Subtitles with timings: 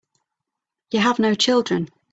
[0.89, 1.87] You have no children.